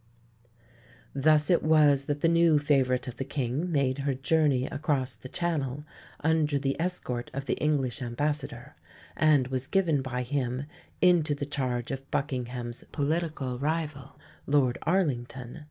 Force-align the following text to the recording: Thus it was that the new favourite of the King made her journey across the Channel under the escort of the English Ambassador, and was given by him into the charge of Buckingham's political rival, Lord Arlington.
Thus 1.13 1.51
it 1.51 1.61
was 1.61 2.05
that 2.05 2.21
the 2.21 2.27
new 2.27 2.57
favourite 2.57 3.07
of 3.07 3.17
the 3.17 3.23
King 3.23 3.71
made 3.71 3.99
her 3.99 4.15
journey 4.15 4.65
across 4.65 5.13
the 5.13 5.29
Channel 5.29 5.83
under 6.21 6.57
the 6.57 6.75
escort 6.81 7.29
of 7.35 7.45
the 7.45 7.53
English 7.57 8.01
Ambassador, 8.01 8.75
and 9.15 9.49
was 9.49 9.67
given 9.67 10.01
by 10.01 10.23
him 10.23 10.63
into 11.03 11.35
the 11.35 11.45
charge 11.45 11.91
of 11.91 12.09
Buckingham's 12.09 12.83
political 12.91 13.59
rival, 13.59 14.17
Lord 14.47 14.79
Arlington. 14.87 15.59